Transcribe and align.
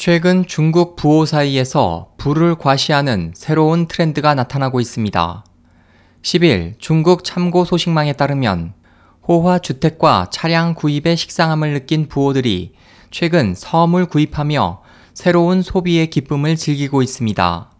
최근 0.00 0.46
중국 0.46 0.96
부호 0.96 1.26
사이에서 1.26 2.12
부를 2.16 2.54
과시하는 2.54 3.32
새로운 3.36 3.86
트렌드가 3.86 4.34
나타나고 4.34 4.80
있습니다. 4.80 5.44
10일 6.22 6.78
중국 6.78 7.22
참고 7.22 7.66
소식망에 7.66 8.14
따르면 8.14 8.72
호화 9.28 9.58
주택과 9.58 10.28
차량 10.30 10.72
구입에 10.72 11.16
식상함을 11.16 11.74
느낀 11.74 12.08
부호들이 12.08 12.72
최근 13.10 13.54
섬을 13.54 14.06
구입하며 14.06 14.80
새로운 15.12 15.60
소비의 15.60 16.08
기쁨을 16.08 16.56
즐기고 16.56 17.02
있습니다. 17.02 17.70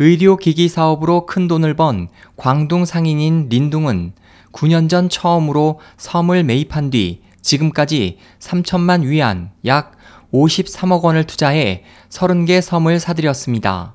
의료기기 0.00 0.68
사업으로 0.68 1.24
큰 1.26 1.46
돈을 1.46 1.74
번 1.74 2.08
광둥 2.36 2.84
상인인 2.84 3.48
린둥은 3.48 4.12
9년 4.50 4.88
전 4.88 5.08
처음으로 5.08 5.78
섬을 5.98 6.42
매입한 6.42 6.90
뒤 6.90 7.22
지금까지 7.42 8.18
3천만 8.40 9.04
위안 9.04 9.52
약 9.66 9.92
53억 10.32 11.02
원을 11.02 11.24
투자해 11.24 11.84
30개 12.10 12.60
섬을 12.60 13.00
사들였습니다. 13.00 13.94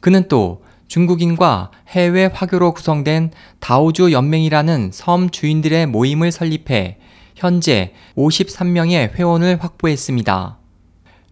그는 0.00 0.28
또 0.28 0.62
중국인과 0.88 1.70
해외 1.88 2.26
화교로 2.26 2.72
구성된 2.72 3.32
다오주 3.60 4.12
연맹이라는 4.12 4.90
섬 4.92 5.30
주인들의 5.30 5.86
모임을 5.86 6.32
설립해 6.32 6.98
현재 7.34 7.92
53명의 8.16 9.14
회원을 9.14 9.62
확보했습니다. 9.62 10.58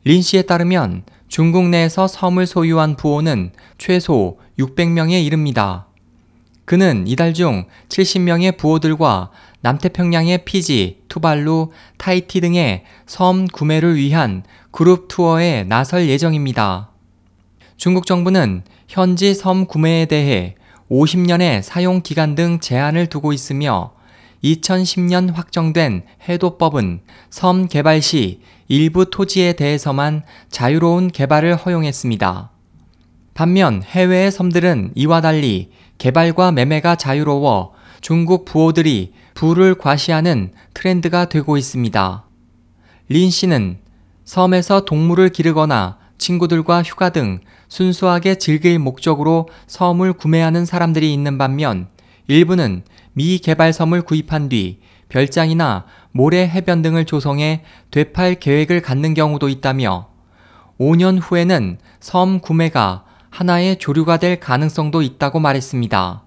린 0.05 0.23
씨에 0.23 0.43
따르면 0.43 1.05
중국 1.29 1.69
내에서 1.69 2.07
섬을 2.07 2.47
소유한 2.47 2.97
부호는 2.97 3.53
최소 3.79 4.39
600명에 4.59 5.25
이릅니다. 5.25 5.89
그는 6.67 7.05
이달 7.07 7.33
중 7.33 7.65
70명의 7.89 8.57
부호들과 8.57 9.31
남태평양의 9.61 10.45
피지, 10.45 11.05
투발루, 11.09 11.71
타이티 11.97 12.41
등의 12.41 12.85
섬 13.07 13.47
구매를 13.47 13.97
위한 13.97 14.43
그룹 14.73 15.07
투어에 15.09 15.65
나설 15.65 16.09
예정입니다. 16.09 16.91
중국 17.77 18.05
정부는 18.05 18.63
현지 18.89 19.35
섬 19.35 19.67
구매에 19.67 20.07
대해 20.07 20.57
50년의 20.91 21.63
사용 21.63 22.03
기간 22.03 22.35
등 22.35 22.59
제한을 22.59 23.07
두고 23.07 23.33
있으며 23.33 23.93
2010년 24.43 25.33
확정된 25.33 26.03
해도법은 26.29 27.01
섬 27.31 27.69
개발 27.69 28.03
시 28.03 28.41
일부 28.69 29.09
토지에 29.09 29.53
대해서만 29.53 30.25
자유로운 30.51 31.11
개발을 31.11 31.57
허용했습니다. 31.57 32.56
반면 33.37 33.83
해외의 33.83 34.33
섬들은 34.33 34.93
이와 34.95 35.21
달리 35.21 35.69
개발과 35.99 36.53
매매가 36.53 36.97
자유로워 36.97 37.75
중국 38.01 38.47
부호들이 38.47 39.13
부를 39.35 39.75
과시하는 39.75 40.53
트렌드가 40.73 41.27
되고 41.27 41.59
있습니다. 41.59 42.25
린 43.11 43.31
씨는 43.31 43.77
섬에서 44.25 44.87
동물을 44.87 45.29
기르거나 45.29 45.99
친구들과 46.17 46.83
휴가 46.83 47.11
등 47.11 47.41
순수하게 47.69 48.37
즐길 48.37 48.79
목적으로 48.79 49.51
섬을 49.67 50.15
구매하는 50.15 50.65
사람들이 50.65 51.13
있는 51.13 51.37
반면 51.37 51.89
일부는 52.29 52.85
미개발 53.13 53.75
섬을 53.75 54.01
구입한 54.01 54.49
뒤 54.49 54.81
별장이나 55.11 55.85
모래 56.11 56.49
해변 56.49 56.81
등을 56.81 57.05
조성해 57.05 57.65
되팔 57.91 58.37
계획을 58.37 58.81
갖는 58.81 59.13
경우도 59.13 59.51
있다며 59.51 60.09
5년 60.81 61.19
후에는 61.21 61.77
섬 62.01 62.41
구매가 62.41 63.05
하나의 63.37 63.77
조류가 63.77 64.17
될 64.17 64.41
가능성도 64.41 65.03
있다고 65.03 65.41
말했습니다. 65.41 66.23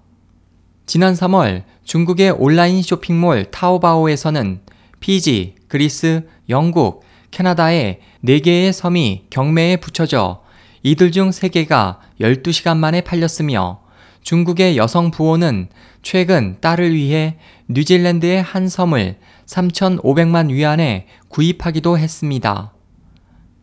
지난 0.86 1.14
3월 1.14 1.64
중국의 1.82 2.30
온라인 2.38 2.82
쇼핑몰 2.82 3.50
타오바오에서는 3.50 4.60
피지, 5.00 5.56
그리스, 5.66 6.28
영국, 6.48 7.02
캐나다의 7.32 7.98
4개의 8.24 8.70
섬이 8.70 9.24
경매에 9.28 9.78
붙여져 9.78 10.44
이들 10.84 11.10
중 11.10 11.30
3개가 11.30 11.96
12시간 12.20 12.76
만에 12.76 13.00
팔렸으며 13.00 13.80
중국의 14.22 14.76
여성 14.76 15.10
부호는 15.10 15.68
최근 16.02 16.58
딸을 16.60 16.94
위해 16.94 17.38
뉴질랜드의 17.66 18.40
한 18.40 18.68
섬을 18.68 19.18
3,500만 19.46 20.50
위안에 20.50 21.08
구입하기도 21.26 21.98
했습니다. 21.98 22.72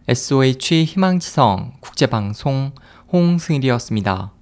SOH 0.10 0.84
희망지성 0.84 1.76
국제방송 1.80 2.74
홍승일이었습니다. 3.12 4.37